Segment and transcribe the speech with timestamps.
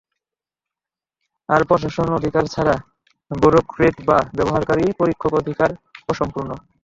[1.49, 2.75] আর প্রশাসক অধিকার ছাড়া
[3.31, 5.69] ব্যুরোক্র্যাট বা ব্যবহারকারী পরীক্ষক অধিকার
[6.09, 6.49] অসম্পূর্ণ?